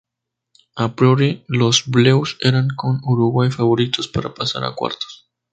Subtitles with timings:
[0.75, 5.29] A priori, los "bleus" eran, con Uruguay, favoritos para pasar a cuartos.